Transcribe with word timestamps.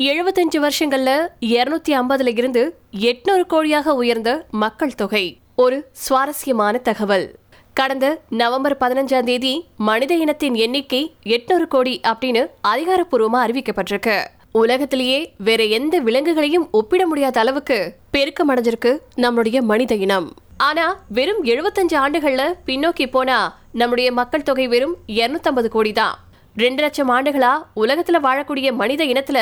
எழுபத்தஞ்சு 0.00 0.58
வருஷங்கள்ல 0.58 1.10
இருநூத்தி 1.40 1.92
ஐம்பதுல 1.92 2.36
இருந்து 2.36 2.78
எட்நூறு 2.90 3.42
கோடியாக 3.48 3.88
உயர்ந்த 3.88 4.46
மக்கள் 4.50 4.94
தொகை. 4.94 5.38
ஒரு 5.56 5.88
சுவாரஸ்யமான 5.92 6.78
தகவல். 6.78 7.34
கடந்த 7.74 8.20
நவம்பர் 8.28 8.76
பதினஞ்சாம் 8.80 9.22
தேதி 9.22 9.64
மனித 9.76 10.14
இனத்தின் 10.14 10.54
எண்ணிக்கை 10.54 11.14
எட்நூறு 11.24 11.66
கோடி 11.68 12.00
அப்படின்னு 12.08 12.46
அதிகாரப்பூர்வமா 12.68 13.40
அறிவிக்கப்பட்டிருக்கு. 13.46 14.24
உலகத்திலேயே 14.52 15.34
வேற 15.38 15.64
எந்த 15.64 15.98
விலங்குகளையும் 15.98 16.68
ஒப்பிட 16.70 17.06
முடியாத 17.06 17.40
அளவுக்கு 17.40 17.94
பெருக்கம் 18.10 18.50
அடைஞ்சிருக்கு 18.50 18.98
நம்மளுடைய 19.16 19.60
மனித 19.60 19.94
இனம். 19.94 20.32
ஆனா 20.56 21.00
வெறும் 21.08 21.44
எழுபத்தஞ்சு 21.44 21.96
ஆண்டுகள்ல 22.04 22.54
பின்னோக்கி 22.66 23.10
போனா 23.10 23.60
நம்முடைய 23.72 24.12
மக்கள் 24.12 24.42
தொகை 24.42 24.68
வெறும் 24.68 24.96
250 25.06 25.68
கோடி 25.68 25.92
தான். 25.92 26.18
ரெண்டு 26.56 26.82
லட்சம் 26.82 27.10
ஆண்டுகளா 27.10 27.50
உலகத்துல 27.76 28.18
வாழக்கூடிய 28.26 28.72
மனித 28.72 29.04
இனத்துல 29.04 29.38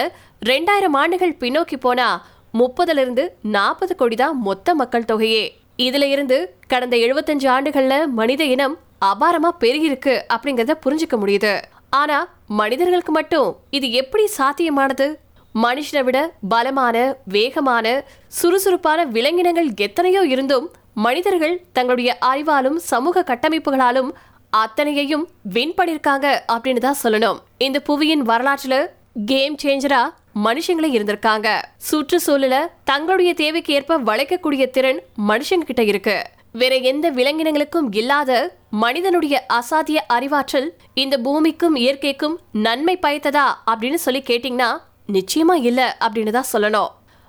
ரெண்டாயிரம் 0.46 0.96
ஆண்டுகள் 1.02 1.38
பின்னோக்கி 1.40 1.76
போனா 1.80 2.08
முப்பதுல 2.54 3.02
இருந்து 3.04 3.24
நாற்பது 3.42 3.94
கோடி 3.96 4.16
தான் 4.16 4.36
மொத்த 4.40 4.74
மக்கள் 4.74 5.08
தொகையே. 5.12 5.44
இதுல 5.78 6.02
இருந்து 6.02 6.56
கடந்த 6.66 6.96
75 6.96 7.48
ஆண்டுகள்ல 7.54 8.06
மனித 8.06 8.44
இனம் 8.44 8.78
அபாரமா 9.04 9.50
பெருகிருக்கு 9.60 10.14
அப்படிங்கறத 10.34 10.74
புரிஞ்சுக்க 10.84 11.16
முடியுது. 11.22 11.52
ஆனா 11.90 12.18
மனிதர்களுக்கு 12.46 13.12
மட்டும் 13.12 13.56
இது 13.70 13.92
எப்படி 13.92 14.24
சாத்தியமானது? 14.38 15.06
மனுஷனை 15.54 16.04
விட 16.04 16.18
பலமான 16.48 16.96
வேகமான 17.24 17.86
சுறுசுறுப்பான 18.26 19.04
விலங்கினங்கள் 19.04 19.70
எத்தனையோ 19.76 20.22
இருந்தும் 20.26 20.66
மனிதர்கள் 20.92 21.62
தங்களுடைய 21.72 22.18
அறிவாலும் 22.30 22.78
சமூக 22.90 23.24
கட்டமைப்புகளாலும் 23.30 24.10
அத்தனையையும் 24.50 25.28
வின் 25.42 25.74
பண்ணிருக்காங்க 25.76 26.40
அப்படின்னு 26.52 26.78
தான் 26.78 27.02
சொல்லணும். 27.02 27.38
இந்த 27.58 27.80
புவியின் 27.80 28.22
வரலாற்றுல 28.22 28.86
கேம் 29.26 29.56
சேஞ்சரா 29.62 30.02
மனுஷங்களே 30.44 30.88
இருந்திருக்காங்க. 30.96 31.62
சுற்றுச்சூழல 31.90 32.66
தங்களுடைய 32.84 33.34
தேவைக்கு 33.34 33.74
ஏற்ப 33.74 33.98
வளைக்கக்கூடிய 33.98 34.70
திறன் 34.70 35.02
மனுஷங்க 35.28 35.66
கிட்ட 35.66 35.82
இருக்கு. 35.82 36.22
வேற 36.52 36.76
எந்த 36.76 37.10
விலங்கினங்களுக்கும் 37.10 37.88
இல்லாத 37.90 38.56
மனிதனுடைய 38.70 39.46
அசாத்திய 39.48 39.98
அறிவாற்றல் 40.08 40.74
இந்த 40.94 41.18
பூமிக்கும் 41.18 41.76
இயற்கைக்கும் 41.76 42.36
நன்மை 42.52 42.98
பயத்ததா 43.06 43.46
அப்படின்னு 43.70 43.94
சொல்லி 43.94 44.22
கேட்டீங்கன்னா 44.26 44.70
நிச்சயமா 45.12 45.54
இல்ல 45.54 45.96
அப்படின்னு 46.00 46.30
தான் 46.30 46.52
சொல்லணும். 46.52 46.88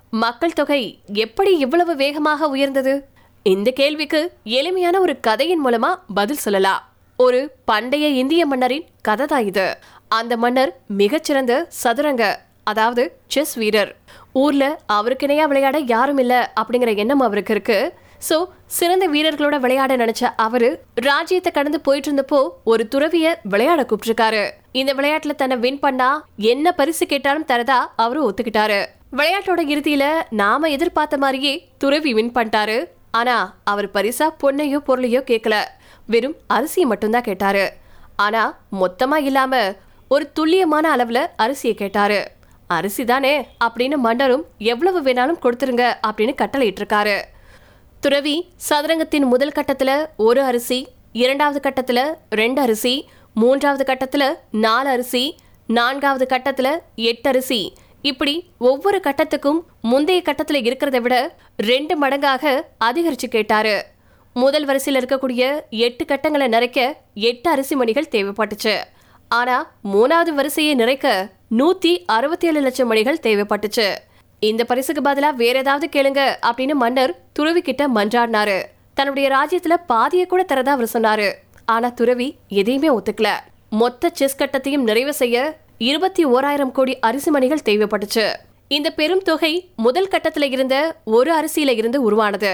மக்கள் 0.10 0.54
தொகை 0.54 1.00
எப்படி 1.14 1.58
இவ்வளவு 1.58 1.96
வேகமாக 1.96 2.50
உயர்ந்தது? 2.50 3.08
இந்த 3.44 3.72
கேள்விக்கு 3.72 4.32
எளிமையான 4.44 5.00
ஒரு 5.00 5.20
கதையின் 5.20 5.66
மூலமா 5.66 5.96
பதில் 6.14 6.38
சொல்லலாம். 6.38 6.89
ஒரு 7.24 7.40
பண்டைய 7.70 8.06
இந்திய 8.20 8.42
மன்னரின் 8.50 8.84
கதை 9.08 9.26
தான் 9.32 9.46
இது. 9.48 9.66
அந்த 10.18 10.34
மன்னர் 10.44 10.70
மிகச்சிறந்த 11.00 11.54
சதுரங்க 11.80 12.24
அதாவது 12.72 13.04
செஸ் 13.34 13.56
வீரர். 13.62 13.92
ஊர்ல 14.42 14.64
அவருக்கு 14.98 15.26
இணையா 15.28 15.46
விளையாட 15.52 15.78
யாரும் 15.94 16.22
இல்ல 16.24 16.34
அப்படிங்கிற 16.62 16.92
எண்ணம் 17.04 17.24
அவருக்கு 17.26 17.54
இருக்கு. 17.56 17.78
சோ 18.28 18.38
சிறந்த 18.78 19.06
வீரர்களோட 19.16 19.58
விளையாட 19.64 19.96
நினைச்ச 20.02 20.30
அவரு 20.46 20.70
ராஜ்யத்தை 21.08 21.52
கடந்து 21.58 21.80
போயிட்டு 21.88 22.10
இருந்தப்போ 22.10 22.40
ஒரு 22.72 22.86
துறவிய 22.94 23.34
விளையாட 23.54 23.82
கூப்பிட்டிருக்காரு. 23.90 24.44
இந்த 24.82 24.94
விளையாட்டுல 25.00 25.36
தன்னை 25.42 25.58
வின் 25.66 25.82
பண்ணா 25.86 26.10
என்ன 26.54 26.72
பரிசு 26.80 27.06
கேட்டாலும் 27.06 27.50
தரதா 27.52 27.80
அவரு 28.06 28.22
ஒத்துக்கிட்டாரு. 28.30 28.80
விளையாட்டோட 29.18 29.64
இறுதியில 29.74 30.06
நாம 30.44 30.70
எதிர்பார்த்த 30.78 31.20
மாதிரியே 31.26 31.54
துறவி 31.84 32.14
வின் 32.20 32.34
பண்ணிட்டாரு. 32.38 32.80
ஆனா 33.20 33.36
அவர் 33.72 33.90
பரிசா 33.94 34.26
பொண்ணையோ 34.42 34.80
பொருளையோ 34.88 35.22
கேட்கல 35.30 35.56
வெறும் 36.10 36.36
அரிசியை 36.54 36.86
மட்டும்தான் 36.92 37.28
கேட்டாரு. 37.30 37.66
ஆனா 38.16 38.42
மொத்தமா 38.82 39.16
இல்லாம 39.16 39.74
ஒரு 40.10 40.32
துல்லியமான 40.32 40.86
அளவுல 40.96 41.20
அரிசியை 41.38 41.74
கேட்டாரு. 41.74 42.20
அரிசி 42.68 43.04
தானே 43.06 43.48
அப்படின்னு 43.66 43.96
மன்னரும் 43.96 44.46
எவ்வளவு 44.58 45.00
வேணாலும் 45.02 45.42
கொடுத்துருங்க 45.44 45.84
அப்படின்னு 46.08 46.36
கட்டளையிட்டு 46.36 46.82
இருக்காரு 46.84 47.16
துறவி 48.00 48.36
சதுரங்கத்தின் 48.70 49.26
முதல் 49.26 49.56
கட்டத்துல 49.56 49.92
ஒரு 50.18 50.42
அரிசி 50.44 50.88
இரண்டாவது 51.14 51.60
கட்டத்துல 51.70 52.00
ரெண்டு 52.30 52.62
அரிசி 52.62 53.10
மூன்றாவது 53.34 53.84
கட்டத்துல 53.94 54.24
நாலு 54.52 54.90
அரிசி 54.90 55.24
நான்காவது 55.68 56.26
கட்டத்துல 56.36 56.70
எட்டு 56.96 57.30
அரிசி. 57.30 57.62
இப்படி 58.02 58.34
ஒவ்வொரு 58.58 59.00
கட்டத்துக்கும் 59.04 59.60
முந்தைய 59.82 60.22
கட்டத்துல 60.26 60.60
இருக்கிறத 60.68 61.00
விட 61.02 61.16
ரெண்டு 61.58 61.94
மடங்காக 62.02 62.62
அதிகரிச்சு 62.86 63.28
கேட்டாரு. 63.30 63.76
முதல் 64.40 64.66
வரிசையில் 64.66 65.06
இருக்கக்கூடிய 65.06 65.60
எட்டு 65.70 66.06
கட்டங்களை 66.06 66.48
நிறைக்க 66.48 66.94
எட்டு 67.14 67.50
அரிசி 67.50 67.76
மணிகள் 67.76 68.12
தேவைப்பட்டுச்சு. 68.12 68.76
ஆனா 69.30 69.72
மூணாவது 69.94 70.34
வரிசையை 70.36 70.76
நிறைக்க 70.76 71.30
நூத்தி 71.58 71.92
அறுபத்தி 72.06 72.48
ஏழு 72.48 72.60
லட்சம் 72.62 72.88
மணிகள் 72.88 73.24
தேவைப்பட்டுச்சு. 73.24 73.88
இந்த 74.40 74.64
பரிசுக்கு 74.64 75.02
பதிலா 75.02 75.34
வேற 75.34 75.60
ஏதாவது 75.60 75.88
கேளுங்க 75.92 76.36
அப்படின்னு 76.42 76.74
மன்னர் 76.74 77.16
துறவி 77.34 77.62
கிட்ட 77.62 77.88
மன்றாடினாரு. 77.96 78.62
தன்னுடைய 78.94 79.30
ராஜ்யத்துல 79.30 79.74
பாதியை 79.88 80.26
கூட 80.26 80.46
தரதா 80.48 80.66
அவர் 80.66 80.90
சொன்னாரு. 80.94 81.34
ஆனா 81.66 81.90
துறவி 81.90 82.36
எதையுமே 82.48 82.90
ஒத்துக்கல. 82.90 83.30
மொத்த 83.70 84.10
செஸ் 84.14 84.40
கட்டத்தையும் 84.40 84.88
நிறைவு 84.90 85.14
செய்ய 85.14 85.58
இருபத்தி 85.78 86.24
ஓராயிரம் 86.26 86.72
கோடி 86.72 87.00
அரிசி 87.00 87.30
மணிகள் 87.30 87.66
தேவைப்பட்டுச்சு. 87.66 88.26
இந்த 88.68 88.92
பெரும் 88.92 89.22
தொகை 89.22 89.70
முதல் 89.76 90.08
கட்டத்துல 90.08 90.52
இருந்த 90.52 90.96
ஒரு 91.04 91.32
அரிசியில 91.40 91.76
இருந்து 91.76 92.02
உருவானது. 92.02 92.54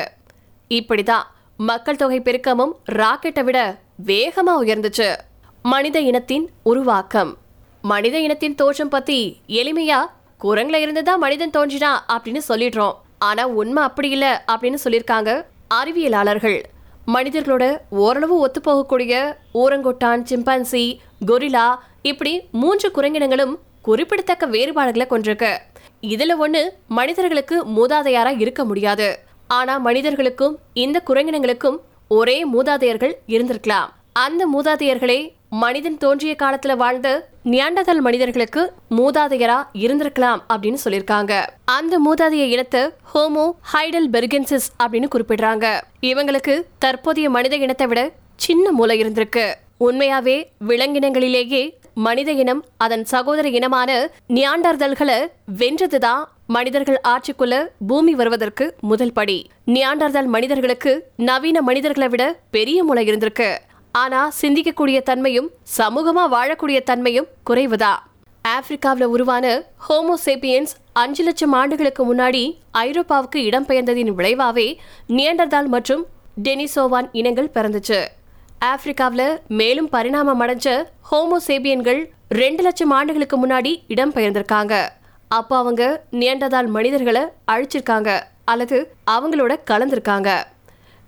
இப்படிதான் 0.70 1.26
மக்கள் 1.58 1.96
தொகை 1.96 2.22
பெருக்கமும் 2.22 2.72
ராக்கெட்டை 2.92 3.44
விட 3.44 3.78
வேகமா 4.06 4.52
உயர்ந்துச்சு. 4.62 5.16
மனித 5.64 6.00
இனத்தின் 6.00 6.50
உருவாக்கம். 6.64 7.38
மனித 7.82 8.20
இனத்தின் 8.20 8.56
தோற்றம் 8.56 8.90
பத்தி 8.90 9.40
எளிமையா 9.48 10.06
குரங்குல 10.44 10.76
இருந்துதான் 10.76 11.20
மனிதன் 11.20 11.50
தோன்றினா 11.50 11.98
அப்படின்னு 12.08 12.40
சொல்லிடுறோம். 12.50 12.94
ஆனா 13.20 13.46
உண்மை 13.48 13.84
அப்படி 13.84 14.10
இல்ல 14.10 14.44
அப்படின்னு 14.48 14.78
சொல்லியிருக்காங்க 14.84 15.46
அறிவியலாளர்கள். 15.74 16.64
மனிதர்களோட 17.08 17.78
ஓரளவு 17.90 18.38
ஒத்து 18.38 18.62
போகக்கூடிய 18.62 19.36
ஊரங்கொட்டான் 19.54 20.24
சிம்பான்சி 20.30 20.98
கொரிலா 21.26 21.76
இப்படி 22.02 22.42
மூன்று 22.52 22.92
குரங்கினங்களும் 22.96 23.56
குறிப்பிடத்தக்க 23.82 24.46
வேறுபாடுகளை 24.46 25.08
கொண்டிருக்கு. 25.10 25.58
இதுல 26.02 26.34
ஒண்ணு 26.42 26.70
மனிதர்களுக்கு 26.88 27.66
மூதாதையாரா 27.66 28.42
இருக்க 28.42 28.66
முடியாது. 28.66 29.20
ஆனா 29.48 29.78
மனிதர்களுக்கும் 29.78 30.58
இந்த 30.74 31.02
குரங்கினங்களுக்கும் 31.06 31.78
ஒரே 32.08 32.52
மூதாதையர்கள் 32.54 33.14
இருந்திருக்கலாம். 33.28 33.90
அந்த 34.14 34.48
மூதாதையர்களே 34.56 35.34
மனிதன் 35.50 35.98
தோன்றிய 35.98 36.36
காலத்துல 36.44 36.76
வாழ்ந்த 36.78 37.30
நியாண்டதல் 37.44 38.00
மனிதர்களுக்கு 38.00 38.74
மூதாதையரா 38.90 39.64
இருந்திருக்கலாம் 39.74 40.40
அப்படின்னு 40.54 40.78
சொல்லியிருக்காங்க. 40.86 41.46
அந்த 41.66 42.00
மூதாதைய 42.00 42.44
இனத்தை 42.46 42.82
ஹோமோ 43.14 43.52
ஹைடல் 43.74 44.10
பெர்கென்சிஸ் 44.12 44.70
அப்படின்னு 44.84 45.08
குறிப்பிடுறாங்க. 45.16 45.82
இவங்களுக்கு 46.02 46.62
தற்போதைய 46.80 47.30
மனித 47.30 47.56
இனத்தை 47.56 47.88
விட 47.88 48.12
சின்ன 48.36 48.72
மூளை 48.72 49.04
இருந்திருக்கு. 49.04 49.54
உண்மையாவே 49.80 50.44
விலங்கினங்களிலேயே 50.68 51.74
மனித 51.94 52.32
இனம் 52.32 52.66
அதன் 52.78 53.06
சகோதர 53.06 53.50
இனமான 53.50 54.10
நியாண்டர்தல்களை 54.30 55.28
வென்றதுதான் 55.58 56.24
மனிதர்கள் 56.50 57.00
ஆட்சிக்குள்ள 57.12 57.56
பூமி 57.90 58.14
வருவதற்கு 58.14 58.66
முதல் 58.90 59.14
படி. 59.14 59.38
நியாண்டர்தல் 59.76 60.28
மனிதர்களுக்கு 60.36 60.92
நவீன 61.30 61.62
மனிதர்களை 61.62 62.08
விட 62.08 62.24
பெரிய 62.56 62.84
முளை 62.84 63.04
இருந்திருக்கு. 63.10 63.48
ஆனா 63.92 64.22
சிந்திக்கக்கூடிய 64.42 64.98
தன்மையும் 65.10 65.50
சமூகமா 65.78 66.24
வாழக்கூடிய 66.36 66.80
தன்மையும் 66.90 67.30
குறைவுதா. 67.50 67.94
ஆப்பிரிக்காவில் 68.56 69.12
உருவான 69.14 69.46
ஹோமோசேபியன்ஸ் 69.88 70.74
அஞ்சு 71.04 71.24
லட்சம் 71.24 71.54
ஆண்டுகளுக்கு 71.60 72.04
முன்னாடி 72.10 72.44
ஐரோப்பாவுக்கு 72.72 73.40
இடம்பெயர்ந்ததின் 73.50 74.12
விளைவாவே 74.20 74.68
நியண்டர்தால் 75.16 75.70
மற்றும் 75.76 76.04
டெனிசோவான் 76.48 77.08
இனங்கள் 77.12 77.54
பிறந்துச்சு. 77.56 78.00
ஆப்பிரிக்காவில் 78.72 79.34
மேலும் 79.62 79.90
பரிணாமம் 79.96 80.44
அடைஞ்ச 80.46 80.70
ஹோமோசேபியன்கள் 81.12 82.02
ரெண்டு 82.42 82.64
லட்சம் 82.64 82.94
ஆண்டுகளுக்கு 83.00 83.40
முன்னாடி 83.46 83.74
இடம்பெயர்ந்திருக்காங்க 83.96 84.76
அப்போ 85.38 85.56
அவங்க 85.62 85.84
நியண்டதால் 86.22 86.70
மனிதர்களை 86.76 87.24
அழிச்சிருக்காங்க 87.52 88.10
அல்லது 88.52 88.78
அவங்களோட 89.14 89.54
கலந்திருக்காங்க. 89.70 90.30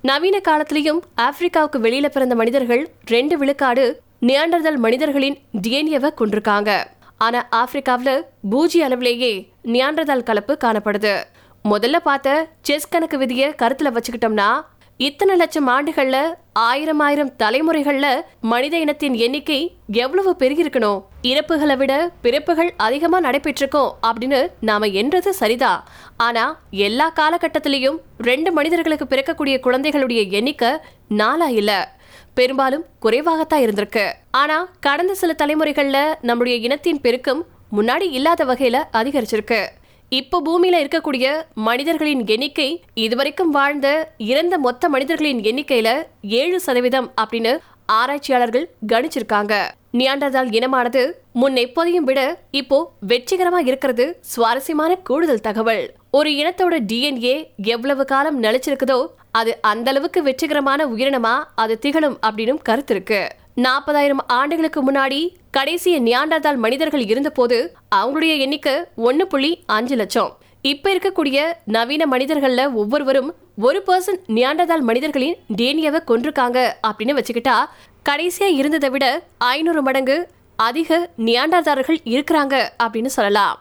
நவீன 0.10 0.38
காலத்திலையும் 0.48 1.02
ஆப்பிரிக்காவுக்கு 1.26 1.78
வெளியில 1.86 2.08
பிறந்த 2.16 2.36
மனிதர்கள் 2.42 2.84
ரெண்டு 3.14 3.36
விழுக்காடு 3.42 3.86
நியாண்டர்தல் 4.30 4.80
மனிதர்களின் 4.86 5.38
டிஎன்ஏவை 5.64 6.10
கொண்டிருக்காங்க. 6.20 6.72
ஆனா 7.26 7.40
ஆப்பிரிக்காவுல 7.60 8.12
பூஜ்ய 8.52 8.88
அளவிலேயே 8.88 9.34
நியாண்டர்தல் 9.76 10.28
கலப்பு 10.30 10.56
காணப்படுது. 10.64 11.14
முதல்ல 11.72 11.98
பார்த்த 12.08 12.48
செஸ் 12.68 12.92
கணக்கு 12.94 13.18
விதியை 13.22 13.48
கருத்துல 13.62 13.92
வச்சுக்கிட்டோம்னா 13.96 14.50
இத்தனை 14.98 15.36
லட்சம் 15.36 15.70
ஆண்டுகள்ல 15.70 16.18
ஆயிரம் 16.54 17.00
ஆயிரம் 17.00 17.34
தலைமுறைகள்ல 17.40 18.22
மனித 18.42 18.80
இனத்தின் 18.80 19.14
எண்ணிக்கை 19.14 19.78
எவ்வளவு 19.92 20.36
பெருகிருக்கணும் 20.40 21.04
இறப்புகளை 21.22 21.78
விட 21.78 22.12
பிறப்புகள் 22.22 22.74
அதிகமா 22.78 23.22
நடைபெற்றிருக்கோம் 23.22 23.92
அப்படின்னு 24.08 24.52
நாம 24.62 24.86
என்றது 24.86 25.34
சரிதான் 25.34 25.84
ஆனா 26.18 26.60
எல்லா 26.72 27.14
காலகட்டத்திலையும் 27.20 27.98
ரெண்டு 28.18 28.52
மனிதர்களுக்கு 28.52 29.06
பிறக்கக்கூடிய 29.06 29.60
குழந்தைகளுடைய 29.60 30.22
எண்ணிக்கை 30.22 30.72
நாலா 31.10 31.48
இல்ல. 31.48 31.96
பெரும்பாலும் 32.34 32.86
குறைவாகத்தான் 33.02 33.64
இருந்திருக்கு. 33.66 34.12
ஆனா 34.32 34.70
கடந்த 34.80 35.16
சில 35.16 35.36
தலைமுறைகள்ல 35.38 36.16
நம்முடைய 36.22 36.58
இனத்தின் 36.58 37.02
பெருக்கம் 37.02 37.46
முன்னாடி 37.78 38.10
இல்லாத 38.12 38.46
வகையில 38.46 38.84
அதிகரிச்சிருக்கு. 38.94 39.66
இப்போ 40.12 40.38
பூமியில 40.46 40.76
இருக்கக்கூடிய 40.82 41.28
மனிதர்களின் 41.68 42.22
எண்ணிக்கை 42.34 42.68
இதுவரைக்கும் 43.06 43.50
வாழ்ந்த 43.56 43.88
இறந்த 44.32 44.56
மொத்த 44.66 44.90
மனிதர்களின் 44.94 45.42
எண்ணிக்கையில 45.50 45.90
ஏழு 46.42 46.60
சதவீதம் 46.66 47.10
அப்படின்னு 47.22 47.52
ஆராய்ச்சியாளர்கள் 47.98 48.66
கணிச்சிருக்காங்க. 48.92 49.54
நியாண்டர்தால் 50.00 50.50
இனமானது 50.58 51.02
முன் 51.42 51.58
எப்போதையும் 51.64 52.08
விட 52.10 52.22
இப்போ 52.60 52.80
வெற்றிகரமா 53.12 53.60
இருக்கிறது 53.70 54.06
சுவாரஸ்யமான 54.34 54.96
கூடுதல் 55.10 55.46
தகவல். 55.48 55.84
ஒரு 56.20 56.32
இனத்தோட 56.42 56.80
டிஎன்ஏ 56.92 57.36
எவ்வளவு 57.74 58.06
காலம் 58.06 58.40
நிலைச்சிருக்குதோ 58.44 59.00
அது 59.40 59.54
அந்த 59.72 59.90
அளவுக்கு 59.92 60.22
வெற்றிகரமான 60.24 60.88
உயிரினமா 60.94 61.36
அது 61.56 61.76
திகழும் 61.80 62.18
அப்படின்னு 62.28 62.66
கருத்து 62.70 62.96
இருக்கு. 62.96 63.22
நாற்பதாயிரம் 63.64 64.24
ஆண்டுகளுக்கு 64.28 64.80
முன்னாடி 64.92 65.20
கடைசிய 65.58 65.96
நியாண்டாதால் 66.00 66.56
மனிதர்கள் 66.56 67.06
இருந்தபோது 67.06 67.76
அவங்களுடைய 67.96 68.38
எண்ணிக்கை 68.38 68.74
ஒன்னு 68.96 69.28
புள்ளி 69.28 69.64
அஞ்சு 69.66 69.96
லட்சம். 69.96 70.38
இப்ப 70.62 70.92
இருக்கக்கூடிய 70.94 71.38
நவீன 71.66 72.06
மனிதர்கள்ல 72.12 72.74
ஒவ்வொருவரும் 72.74 73.34
ஒரு 73.58 73.84
பர்சன்ட் 73.88 74.22
நியாண்டதால் 74.28 74.80
மனிதர்களின் 74.80 75.36
டேனியாவை 75.56 76.00
கொண்டிருக்காங்க 76.08 76.58
அப்படின்னு 76.88 77.16
வச்சுக்கிட்டா 77.20 77.56
கடைசியா 78.10 78.50
இருந்ததை 78.58 78.90
விட 78.90 79.06
ஐநூறு 79.38 79.82
மடங்கு 79.82 80.18
அதிக 80.56 81.10
நியாண்டதாரர்கள் 81.18 82.00
இருக்கிறாங்க 82.06 82.56
அப்படின்னு 82.84 83.12
சொல்லலாம். 83.18 83.58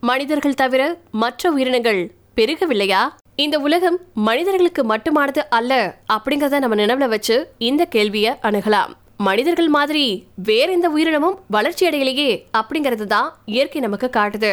மனிதர்கள் 0.00 0.54
தவிர 0.54 0.82
மற்ற 1.10 1.50
உயிரினங்கள் 1.50 2.10
பெருகவில்லையா? 2.36 3.02
இந்த 3.36 3.58
உலகம் 3.58 3.98
மனிதர்களுக்கு 4.14 4.84
மட்டுமானது 4.94 5.42
அல்ல 5.50 5.94
அப்படிங்கறத 6.12 6.58
நம்ம 6.58 6.76
நினைவுல 6.82 7.08
வச்சு 7.08 7.38
இந்த 7.58 7.84
கேள்வியை 7.84 8.34
அணுகலாம். 8.42 8.92
மனிதர்கள் 9.26 9.68
மாதிரி 9.76 10.04
வேற 10.48 10.68
எந்த 10.76 10.88
உயிரினமும் 10.94 11.36
வளர்ச்சி 11.54 11.84
அடையலையே 11.88 12.30
அப்படிங்கறது 12.58 13.04
தான் 13.14 13.28
இயற்கை 13.54 13.80
நமக்கு 13.84 14.08
காட்டுது. 14.16 14.52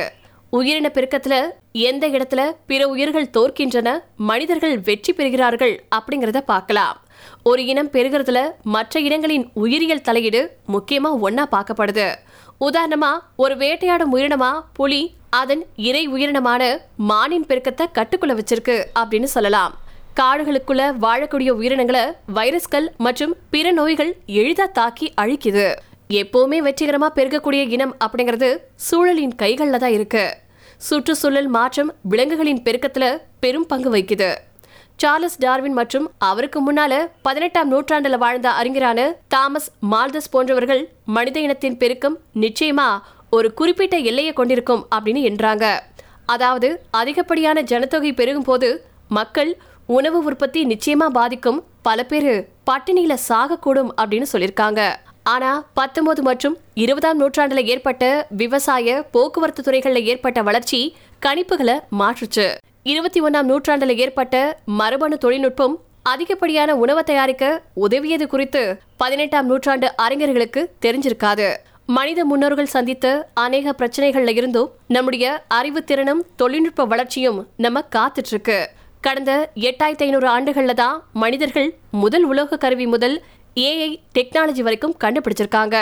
உயிரின 0.57 0.87
பெருக்கத்துல 0.95 1.35
எந்த 1.89 2.05
இடத்துல 2.15 2.41
பிற 2.69 2.81
உயிர்கள் 2.93 3.31
தோற்கின்றன 3.35 3.89
மனிதர்கள் 4.29 4.75
வெற்றி 4.87 5.11
பெறுகிறார்கள் 5.17 5.75
அப்படிங்கறத 5.97 6.39
பார்க்கலாம். 6.51 6.97
ஒரு 7.49 7.61
இனம் 7.71 7.91
பெருகிறதுல 7.95 8.39
மற்ற 8.75 8.99
இனங்களின் 9.07 9.45
உயிரியல் 9.63 10.05
தலையீடு 10.07 10.41
முக்கியமா 10.75 11.11
ஒன்னா 11.27 11.45
பார்க்கப்படுது. 11.55 12.07
உதாரணமா 12.67 13.11
ஒரு 13.43 13.55
வேட்டையாடும் 13.63 14.13
உயிரினமா 14.15 14.51
புலி 14.79 15.01
அதன் 15.41 15.63
இறை 15.89 16.03
உயிரினமான 16.15 16.63
மானின் 17.11 17.47
பெருக்கத்தை 17.49 17.85
கட்டுக்குள்ள 17.97 18.33
வச்சிருக்கு 18.39 18.75
அப்படின்னு 19.01 19.29
சொல்லலாம். 19.35 19.73
காடுகளுக்குள்ள 20.19 20.83
வாழக்கூடிய 21.03 21.49
உயிரினங்களை 21.59 22.03
வைரஸ்கள் 22.33 22.87
மற்றும் 22.97 23.33
பிற 23.49 23.71
நோய்கள் 23.71 24.11
எளிதா 24.39 24.65
தாக்கி 24.71 25.07
அழிக்குது. 25.21 25.67
எப்பவுமே 26.09 26.57
வெற்றிகரமா 26.67 27.09
பெருகக்கூடிய 27.17 27.61
இனம் 27.75 27.93
அப்படிங்கிறது 28.05 28.49
சூழலின் 28.87 29.35
கைகள்ல 29.41 29.77
தான் 29.77 29.95
இருக்கு. 29.97 30.23
சுற்றுச்சூழல் 30.77 31.47
மாற்றம் 31.47 31.91
விலங்குகளின் 32.01 32.61
பெருக்கத்துல 32.65 33.05
பெரும் 33.39 33.65
பங்கு 33.65 33.89
வகிக்குது. 33.95 34.29
சார்லஸ் 34.95 35.37
டார்வின் 35.39 35.73
மற்றும் 35.73 36.07
அவருக்கு 36.17 36.59
முன்னால 36.65 36.93
பதினெட்டாம் 37.21 37.69
நூற்றாண்டுல 37.71 38.17
வாழ்ந்த 38.17 38.47
அறிஞரான 38.49 38.99
தாமஸ் 39.27 39.69
மால்தஸ் 39.91 40.31
போன்றவர்கள் 40.31 40.83
மனித 41.05 41.39
இனத்தின் 41.39 41.77
பெருக்கம் 41.77 42.17
நிச்சயமா 42.43 42.89
ஒரு 43.29 43.53
குறிப்பிட்ட 43.53 43.97
எல்லையை 43.97 44.33
கொண்டிருக்கும் 44.33 44.85
அப்படின்னு 44.95 45.21
என்றாங்க 45.29 45.65
அதாவது 46.25 46.69
அதிகப்படியான 46.91 47.61
ஜனத்தொகை 47.61 48.11
பெருகும் 48.13 48.43
போது 48.43 48.69
மக்கள் 49.07 49.51
உணவு 49.91 50.23
உற்பத்தி 50.23 50.61
நிச்சயமா 50.65 51.07
பாதிக்கும். 51.07 51.63
பல 51.81 52.03
பேரு 52.03 52.33
பட்டினியில 52.71 53.13
சாகக்கூடும் 53.29 53.89
அப்படின்னு 54.01 54.25
சொல்லியிருக்காங்க. 54.33 54.81
ஆனா 55.23 55.49
பத்தொன்பது 55.73 56.21
மற்றும் 56.21 56.57
இருபதாம் 56.73 57.19
நூற்றாண்டுல 57.21 57.63
ஏற்பட்ட 57.63 58.27
விவசாய 58.29 59.03
போக்குவரத்து 59.11 59.61
துறைகள்ல 59.61 60.03
ஏற்பட்ட 60.03 60.41
வளர்ச்சி 60.41 60.95
கணிப்புகளை 61.25 61.75
மாற்றுச்சு. 61.99 62.45
இருபத்தி 62.83 63.21
ஒன்னாம் 63.21 63.49
நூற்றாண்டுல 63.51 63.95
ஏற்பட்ட 63.95 64.59
மரபணு 64.65 65.17
தொழில்நுட்பம் 65.17 65.75
அதிகப்படியான 66.03 66.75
உணவை 66.75 67.03
தயாரிக்க 67.03 67.61
உதவியது 67.73 68.27
குறித்து 68.27 68.63
பதினெட்டாம் 68.97 69.45
நூற்றாண்டு 69.45 69.95
அறிஞர்களுக்கு 69.95 70.61
தெரிஞ்சிருக்காது. 70.85 71.49
மனித 71.85 72.25
முன்னோர்கள் 72.25 72.73
சந்தித்த 72.75 73.29
அநேக 73.33 73.73
பிரச்சனைகள்ல 73.77 74.35
இருந்தும் 74.35 74.69
நம்முடைய 74.87 75.43
அறிவுத்திறனும் 75.53 76.21
தொழில்நுட்ப 76.35 76.85
வளர்ச்சியும் 76.85 77.47
நம்ம 77.57 77.79
காத்துட்டு 77.95 78.31
இருக்கு. 78.31 78.59
கடந்த 79.05 79.33
எட்டாயிரத்தி 79.67 80.03
ஐநூறு 80.05 80.27
ஆண்டுகளில் 80.27 80.79
தான் 80.81 80.97
மனிதர்கள் 81.21 81.69
முதல் 82.01 82.23
உலோக 82.23 82.57
கருவி 82.63 82.85
முதல் 82.93 83.15
ஏஐ 83.55 83.87
டெக்னாலஜி 84.17 84.61
வரைக்கும் 84.65 84.93
கண்டுபிடிச்சிருக்காங்க. 85.03 85.75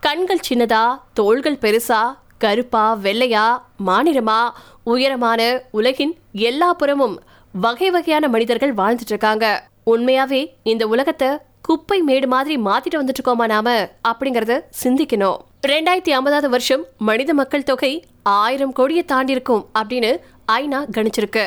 கண்கள் 0.00 0.42
சின்னதா 0.48 0.82
தோள்கள் 1.14 1.58
பெருசா 1.62 2.00
கருப்பா 2.38 2.84
வெள்ளையா 3.06 3.46
மாநிலமா 3.86 4.38
உயரமான 4.84 5.40
உலகின் 5.78 6.14
எல்லா 6.50 6.70
புறமும் 6.72 7.16
வகை 7.64 7.90
வகையான 7.90 8.28
மனிதர்கள் 8.28 8.74
வாழ்ந்துட்டு 8.74 9.14
இருக்காங்க. 9.14 9.46
உண்மையாவே 9.92 10.42
இந்த 10.62 10.86
உலகத்தை 10.94 11.30
குப்பை 11.68 12.00
மேடு 12.08 12.28
மாதிரி 12.34 12.56
மாத்திட்டு 12.68 13.00
வந்துட்டு 13.02 13.20
இருக்கோமா 13.20 13.46
நாம 13.54 13.68
அப்படிங்கறத 14.10 14.54
சிந்திக்கணும். 14.82 15.38
ரெண்டாயிரத்தி 15.72 16.14
ஐம்பதாவது 16.18 16.48
வருஷம் 16.48 16.84
மனித 17.08 17.34
மக்கள் 17.34 17.68
தொகை 17.70 18.04
ஆயிரம் 18.22 18.72
கோடியை 18.72 19.04
தாண்டி 19.12 19.32
இருக்கும் 19.36 19.64
அப்படின்னு 19.78 20.12
ஐநா 20.52 20.82
கணிச்சிருக்கு. 20.96 21.46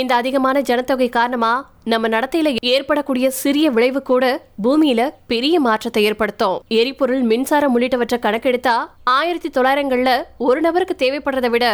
இந்த 0.00 0.12
அதிகமான 0.20 0.56
ஜனத்தொகை 0.68 1.08
காரணமா 1.16 1.50
நம்ம 1.92 2.08
நடத்தையில 2.08 2.50
ஏற்படக்கூடிய 2.74 3.26
சிறிய 3.40 3.66
விளைவு 3.76 4.00
கூட 4.10 4.24
பூமியில 4.64 5.00
பெரிய 5.32 5.56
மாற்றத்தை 5.66 6.02
ஏற்படுத்தும். 6.08 6.56
எரிபொருள் 6.80 7.24
மின்சாரம் 7.30 7.74
உள்ளிட்டவற்றை 7.76 8.18
கணக்கெடுத்தா 8.26 8.76
ஆயிரத்தி 9.16 9.50
தொள்ளாயிரங்கள்ல 9.56 10.12
ஒரு 10.48 10.60
நபருக்கு 10.66 10.96
தேவைப்படுறதை 11.02 11.50
விட 11.54 11.66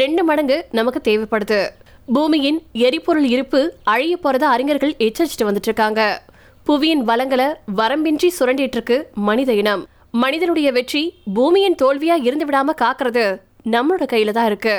ரெண்டு 0.00 0.24
மடங்கு 0.24 0.56
நமக்கு 0.78 1.00
தேவைப்படுது. 1.08 1.60
பூமியின் 2.16 2.60
எரிபொருள் 2.86 3.28
இருப்பு 3.34 3.60
அழிய 3.94 4.14
போறத 4.24 4.44
அறிஞர்கள் 4.54 4.94
எச்சரிச்சுட்டு 5.06 5.48
வந்துட்டு 5.48 5.70
இருக்காங்க 5.70 6.02
புவியின் 6.66 7.04
வளங்களை 7.10 7.48
வரம்பின்றி 7.80 8.30
சுரண்டிட்டு 8.38 8.78
இருக்கு 8.78 8.96
மனித 9.28 9.52
இனம். 9.62 9.84
மனிதனுடைய 10.22 10.68
வெற்றி 10.78 11.04
பூமியின் 11.36 11.78
தோல்வியா 11.82 12.16
இருந்து 12.28 12.46
விடாம 12.48 12.74
காக்குறது 12.82 13.26
நம்மளோட 13.74 14.04
கையில 14.12 14.34
தான் 14.38 14.50
இருக்கு. 14.50 14.74